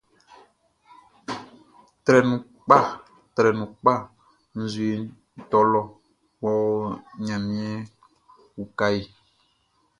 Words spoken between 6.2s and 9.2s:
yôhô, gnamien o kahé.